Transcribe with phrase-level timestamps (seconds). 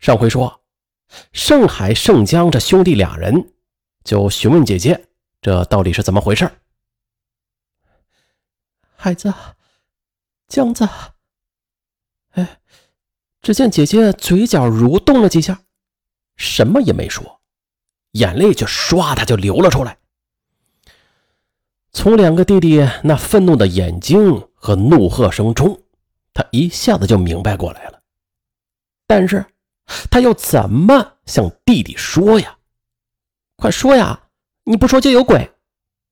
[0.00, 0.62] 上回说，
[1.30, 3.52] 盛海、盛江这兄弟俩人
[4.02, 5.08] 就询问姐姐，
[5.42, 6.50] 这到底是怎么回事？
[8.96, 9.32] 孩子，
[10.48, 10.88] 江子，
[12.30, 12.60] 哎，
[13.42, 15.64] 只见姐姐嘴角蠕动了几下，
[16.34, 17.42] 什么也没说，
[18.12, 19.98] 眼泪却唰的就流了出来。
[21.92, 25.78] 从两个弟弟那愤怒的眼睛和怒喝声中，
[26.32, 28.00] 他一下子就明白过来了。
[29.06, 29.44] 但是。
[30.10, 32.58] 他要怎么向弟弟说呀？
[33.56, 34.28] 快说呀！
[34.64, 35.52] 你不说就有鬼！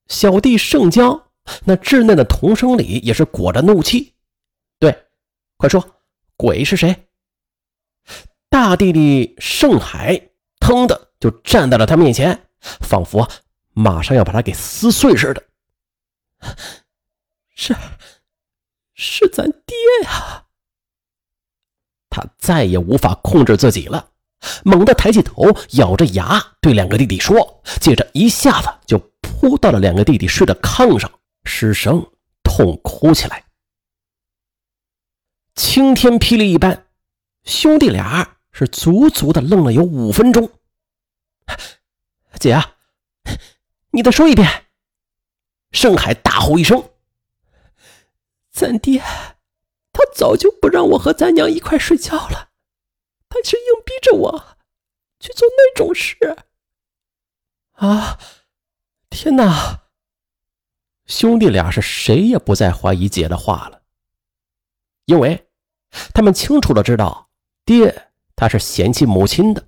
[0.07, 1.29] 小弟盛江
[1.65, 4.15] 那稚嫩的童声里也是裹着怒气。
[4.79, 5.07] 对，
[5.57, 6.03] 快说，
[6.35, 7.07] 鬼是谁？
[8.49, 13.29] 大弟弟盛海腾的就站在了他面前，仿佛
[13.73, 15.43] 马上要把他给撕碎似的。
[17.55, 17.75] 是，
[18.95, 20.47] 是咱爹呀！
[22.49, 24.09] 再也无法控制自己了，
[24.63, 31.11] 猛地抬起头，咬着牙对两个弟弟说，接着一下子就扑到了两个弟弟睡的炕上，
[31.43, 32.03] 失声
[32.41, 33.43] 痛哭起来。
[35.53, 36.87] 晴天霹雳一般，
[37.43, 40.49] 兄弟俩是足足的愣了有五分钟。
[42.39, 42.59] 姐，
[43.91, 44.65] 你再说一遍！
[45.71, 46.83] 盛海大吼一声
[48.49, 49.03] ：“咱爹！”
[49.99, 52.51] 他早就不让我和咱娘一块睡觉了，
[53.27, 54.57] 他是硬逼着我
[55.19, 56.15] 去做那种事。
[57.73, 58.17] 啊！
[59.09, 59.81] 天哪！
[61.05, 63.81] 兄弟俩是谁也不再怀疑姐的话了，
[65.03, 65.49] 因为
[66.13, 67.29] 他们清楚的知道，
[67.65, 69.67] 爹他是嫌弃母亲的，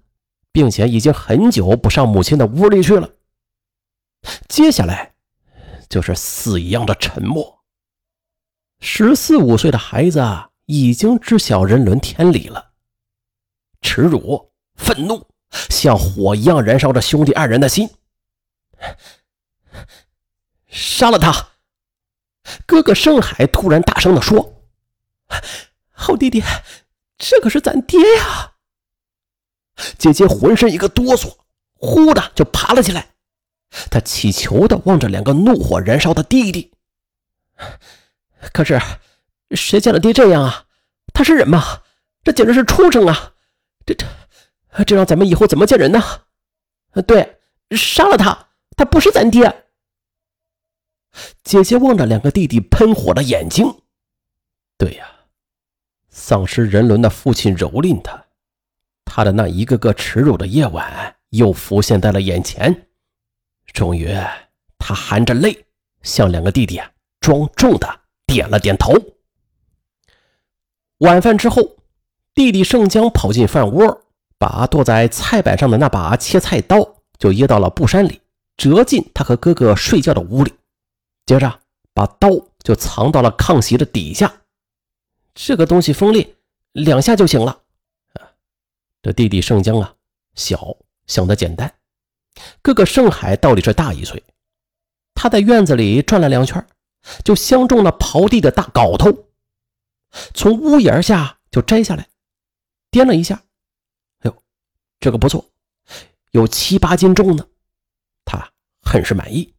[0.54, 3.16] 并且已经很久不上母亲的屋里去了。
[4.48, 5.14] 接下来
[5.90, 7.61] 就是死一样的沉默。
[8.84, 10.20] 十四五岁的孩子
[10.66, 12.72] 已经知晓人伦天理了，
[13.80, 15.28] 耻辱、愤怒
[15.70, 17.90] 像火一样燃烧着兄弟二人的心。
[20.68, 21.50] 杀了他！
[22.66, 24.64] 哥哥盛海突然大声的说
[25.92, 26.42] ：“好弟弟，
[27.19, 28.53] 这可是咱爹呀！”
[30.00, 31.38] 姐姐浑身一个哆嗦，
[31.75, 33.09] 呼的就爬了起来，
[33.92, 36.74] 她乞求的望着两个怒火燃烧的弟弟。
[38.53, 38.79] 可是，
[39.52, 40.66] 谁见了爹这样啊？
[41.13, 41.81] 他是人吗？
[42.24, 43.34] 这简直是畜生啊！
[43.85, 44.06] 这这，
[44.85, 46.02] 这让咱们以后怎么见人呢？
[47.07, 47.40] 对，
[47.72, 48.50] 杀了他！
[48.78, 49.66] 他不是咱爹。
[51.44, 53.81] 姐姐望着两个弟弟喷火的眼睛，
[54.78, 55.07] 对呀，
[56.09, 58.25] 丧失人伦的父亲蹂躏他，
[59.03, 62.88] 他的那一个个耻辱的夜晚又浮现在了眼前。
[63.74, 64.09] 终于，
[64.78, 65.66] 他含着泪
[66.01, 68.00] 向两个弟弟啊庄重的。
[68.31, 68.94] 点了点头。
[71.00, 71.75] 晚饭之后，
[72.34, 74.03] 弟弟盛江跑进饭窝，
[74.38, 76.78] 把剁在菜板上的那把切菜刀
[77.19, 78.22] 就掖到了布衫里，
[78.56, 80.53] 折进他和哥哥睡觉的屋里。
[81.25, 81.59] 接着，
[81.94, 82.30] 把刀
[82.64, 84.31] 就藏到了炕席的底下。
[85.36, 86.36] 这个东西锋利，
[86.72, 87.59] 两下就行了。
[89.02, 89.94] 这弟弟盛江啊，
[90.36, 90.78] 小
[91.08, 91.74] 想的简单。
[92.62, 94.24] 哥哥盛海到底是大一岁，
[95.16, 96.66] 他在院子里转了两圈。
[97.23, 99.29] 就相中了刨地的大镐头，
[100.34, 102.07] 从屋檐下就摘下来，
[102.91, 103.44] 掂了一下，
[104.19, 104.44] 哎呦，
[105.00, 105.45] 这个不错，
[106.31, 107.47] 有七八斤重呢。
[108.23, 108.51] 他
[108.81, 109.53] 很是满意，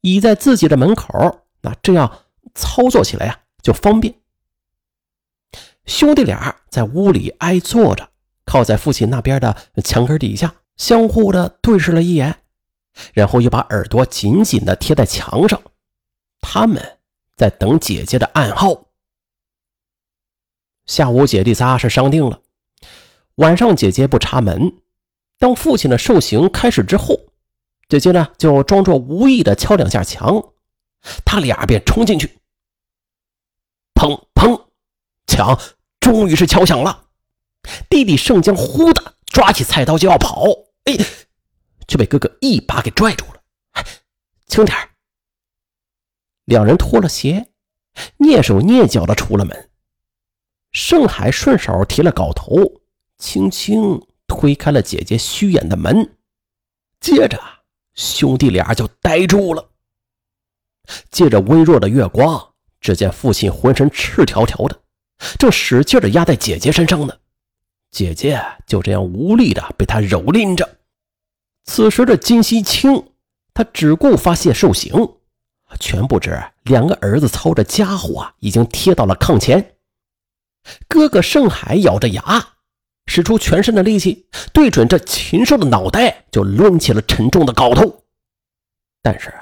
[0.00, 2.24] 倚在自己的门口，那这样
[2.54, 4.14] 操作起来呀就方便。
[5.84, 8.10] 兄弟俩在屋里挨坐着，
[8.44, 12.42] 靠在父亲那边的墙根底下，相互的对视了一眼，
[13.12, 15.60] 然后又把耳朵紧紧的贴在墙上。
[16.52, 16.98] 他们
[17.36, 18.88] 在等姐姐的暗号。
[20.84, 22.42] 下午姐弟仨是商定了，
[23.36, 24.82] 晚上姐姐不插门。
[25.38, 27.20] 当父亲的受刑开始之后，
[27.88, 30.42] 姐姐呢就装作无意的敲两下墙，
[31.24, 32.40] 他俩便冲进去。
[33.94, 34.60] 砰砰，
[35.28, 35.56] 墙
[36.00, 37.06] 终于是敲响了。
[37.88, 40.46] 弟弟盛江忽的抓起菜刀就要跑，
[40.86, 40.96] 哎，
[41.86, 43.40] 却被哥哥一把给拽住了。
[44.48, 44.76] 轻点
[46.50, 47.46] 两人脱了鞋，
[48.18, 49.70] 蹑手蹑脚的出了门。
[50.72, 52.80] 盛海顺手提了镐头，
[53.18, 56.16] 轻轻推开了姐姐虚掩的门。
[56.98, 57.40] 接着，
[57.94, 59.70] 兄弟俩就呆住了。
[61.12, 64.82] 借着微弱的月光，只见父亲浑身赤条条的，
[65.38, 67.14] 正使劲的压在姐姐身上呢。
[67.92, 70.78] 姐姐就这样无力的被他蹂躏着。
[71.64, 73.12] 此时的金希清，
[73.54, 75.14] 他只顾发泄受刑。
[75.78, 79.76] 全不知，两个儿子操着家伙啊，已经贴到了炕前。
[80.88, 82.54] 哥哥盛海咬着牙，
[83.06, 88.04] 使出全身的力气，对准这禽兽的脑袋就抡起了沉重的镐头。
[89.02, 89.32] 但是，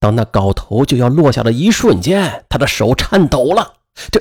[0.00, 3.74] 当那镐头就要落下的一瞬间，他的手颤抖了。
[4.10, 4.20] 这，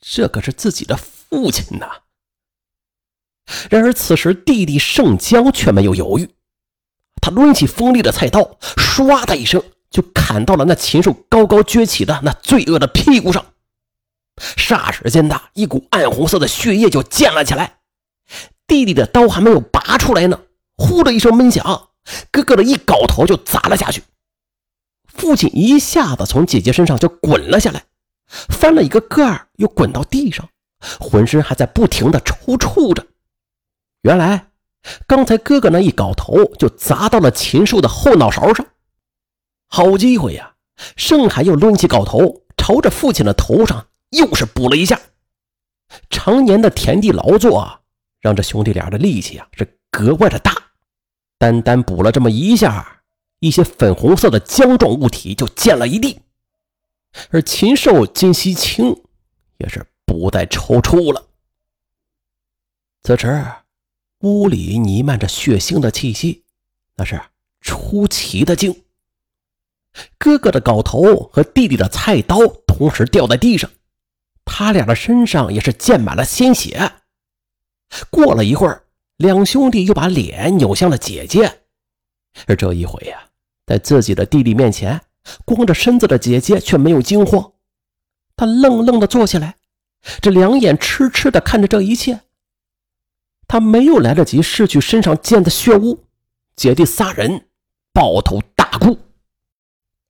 [0.00, 1.86] 这可是自己的父亲呐！
[3.70, 6.28] 然而此时，弟弟盛江却没有犹豫，
[7.20, 8.40] 他抡起锋利的菜刀，
[8.76, 13.44] 唰的一声就砍到了那禽兽高高撅起的那罪恶的屁股上。
[14.56, 17.78] 霎时间的一股暗红色的血液就溅了起来。
[18.66, 20.40] 弟弟的刀还没有拔出来呢，
[20.76, 21.88] 呼的一声闷响，
[22.30, 24.02] 哥哥的一镐头就砸了下去。
[25.06, 27.84] 父亲一下子从姐姐身上就滚了下来，
[28.28, 30.48] 翻了一个个儿，又滚到地上，
[31.00, 33.04] 浑身还在不停的抽搐着。
[34.02, 34.50] 原来，
[35.08, 38.64] 刚才哥哥那一镐头就砸到了禽兽的后脑勺上。
[39.68, 40.56] 好机会呀！
[40.96, 45.00] 盛海又抡起镐头，朝着父亲的头上又是补了一下。
[46.10, 47.80] 常年的田地劳作，
[48.20, 50.52] 让这兄弟俩的力气啊是格外的大。
[51.38, 53.02] 单单补了这么一下，
[53.40, 56.20] 一些粉红色的浆状物体就溅了一地。
[57.30, 59.02] 而禽兽金西青
[59.56, 61.26] 也是不再抽搐了。
[63.02, 63.46] 此时。
[64.22, 66.42] 屋里弥漫着血腥的气息，
[66.96, 67.22] 那是
[67.60, 68.82] 出奇的静。
[70.18, 73.70] 哥哥的镐头和弟弟的菜刀同时掉在地上，
[74.44, 76.92] 他俩的身上也是溅满了鲜血。
[78.10, 78.84] 过了一会儿，
[79.16, 81.60] 两兄弟又把脸扭向了姐姐，
[82.46, 83.28] 而这一回呀，
[83.66, 85.00] 在自己的弟弟面前，
[85.44, 87.52] 光着身子的姐姐却没有惊慌，
[88.36, 89.56] 她愣愣的坐起来，
[90.20, 92.20] 这两眼痴痴的看着这一切。
[93.50, 96.04] 他没有来得及拭去身上溅的血污，
[96.54, 97.48] 姐弟仨人
[97.94, 98.98] 抱头大哭，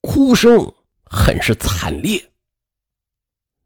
[0.00, 0.74] 哭声
[1.04, 2.30] 很是惨烈。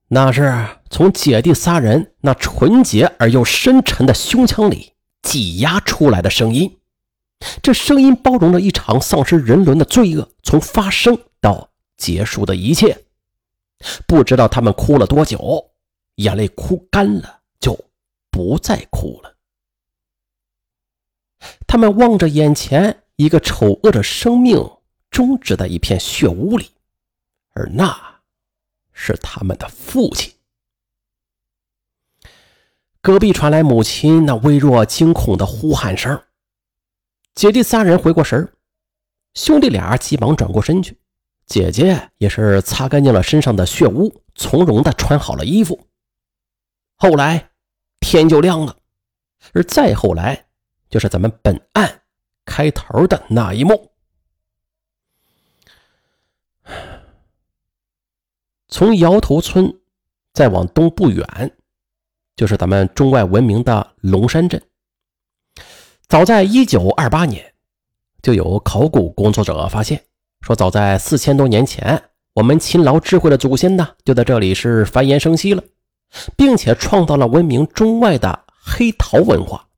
[0.08, 4.92] 那是从姐弟仨人那纯洁而又深沉的胸腔里
[5.22, 6.78] 挤压出来的声音。
[7.62, 13.04] 这声音包容了一场丧失人伦的罪恶，从发生到结束的一切。
[14.06, 15.72] 不知道他们哭了多久，
[16.16, 17.76] 眼泪哭干了，就
[18.30, 19.34] 不再哭了。
[21.66, 24.70] 他们望着眼前一个丑恶的生命
[25.12, 26.72] 终止在一片血污里，
[27.52, 28.20] 而那
[28.92, 30.32] 是他们的父亲。
[33.00, 36.20] 隔壁传来母亲那微弱惊恐的呼喊声，
[37.34, 38.52] 姐弟三人回过神
[39.34, 40.98] 兄弟俩急忙转过身去，
[41.46, 45.86] 姐姐也是擦干净了身上的血污，从容的穿好了衣服。
[46.96, 47.50] 后来
[48.00, 48.76] 天就亮了，
[49.52, 50.46] 而再后来。
[50.88, 52.02] 就是咱们本案
[52.44, 53.91] 开头的那一幕。
[58.72, 59.80] 从窑头村
[60.32, 61.54] 再往东不远，
[62.34, 64.60] 就是咱们中外闻名的龙山镇。
[66.08, 67.52] 早在一九二八年，
[68.22, 70.02] 就有考古工作者发现，
[70.40, 72.02] 说早在四千多年前，
[72.32, 75.62] 我们勤劳智慧的祖先呢，就在这里是繁衍生息了，
[76.34, 79.68] 并且创造了闻名中外的黑陶文化。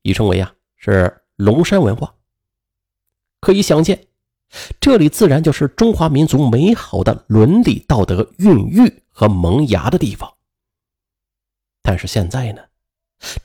[0.00, 2.14] 已称为啊是龙山文化，
[3.42, 4.06] 可以想见，
[4.80, 10.32] 这里自然就是中华民族美好的伦理道德孕育和萌芽的地方。
[11.82, 12.62] 但是现在呢，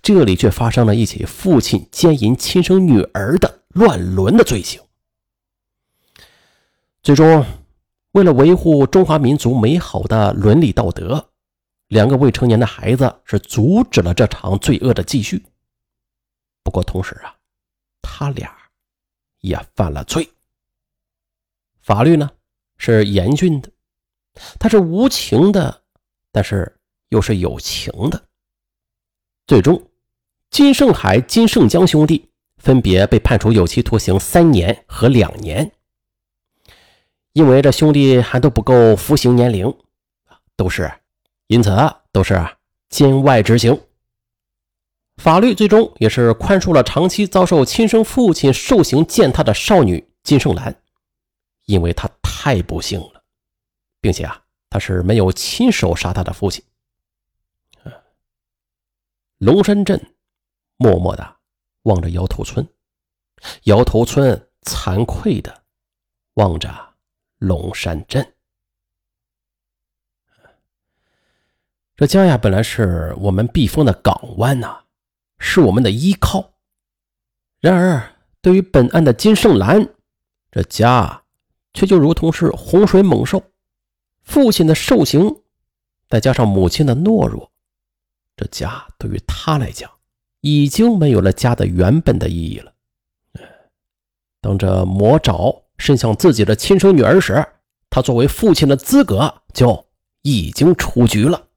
[0.02, 4.82] 这里却发生了一起父亲奸淫亲生女儿的乱伦的罪行。
[7.04, 7.46] 最终，
[8.12, 11.30] 为了维护中华民族美好的伦理道德，
[11.88, 15.44] 两个未成年的孩子是阻止了这场罪恶的继续。
[16.64, 17.36] 不过，同时啊，
[18.02, 18.56] 他俩
[19.40, 20.30] 也犯了罪。
[21.82, 22.30] 法律呢
[22.78, 23.70] 是严峻的，
[24.60, 25.82] 它是无情的，
[26.32, 26.78] 但是
[27.10, 28.24] 又是有情的。
[29.48, 29.82] 最终，
[30.50, 35.72] 金盛海、金盛江兄弟分别被判处有期徒刑三年和两年。
[37.34, 39.74] 因为这兄弟还都不够服刑年龄，
[40.56, 40.92] 都是
[41.48, 41.72] 因此
[42.12, 42.46] 都是
[42.90, 43.82] 监外执行。
[45.18, 50.76] 法律最终也是宽恕了长期遭受亲生父亲受刑践踏的少女金圣兰，
[51.72, 53.24] 因为他太不幸了，
[54.02, 56.62] 并且啊，他是没有亲手杀他的父亲。
[59.38, 60.14] 龙山镇
[60.76, 61.38] 默默的
[61.84, 62.68] 望着摇头村，
[63.64, 65.64] 摇头村惭愧的
[66.34, 66.94] 望着
[67.38, 68.36] 龙山镇。
[71.96, 74.84] 这家呀，本来是我们避风的港湾呐。
[75.44, 76.54] 是我们的依靠。
[77.62, 79.96] 然而，对于本案的金圣兰，
[80.52, 81.21] 这家
[81.74, 83.42] 却就如同是洪水猛兽。
[84.24, 85.42] 父亲的兽行，
[86.08, 87.52] 再加上母亲的懦弱，
[88.36, 89.90] 这家对于他来讲，
[90.42, 92.72] 已经没有了家的原本的意义了。
[94.42, 97.46] 当这魔爪伸向自己的亲生女儿时，
[97.90, 99.86] 他作为父亲的资格就
[100.22, 101.48] 已经出局了。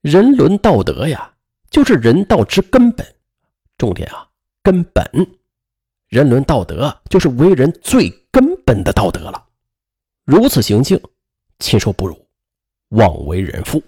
[0.00, 1.34] 人伦道德呀，
[1.70, 3.06] 就是人道之根本。
[3.78, 4.28] 重点啊，
[4.62, 5.04] 根本。
[6.08, 9.48] 人伦道德就是为人最根本的道德了。
[10.24, 11.00] 如此行径，
[11.58, 12.28] 禽兽不如，
[12.90, 13.82] 妄为人父。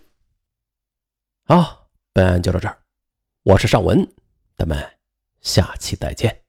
[1.44, 2.76] 好，本案就到这儿。
[3.44, 4.04] 我是尚文，
[4.56, 4.76] 咱们
[5.40, 6.43] 下期再见。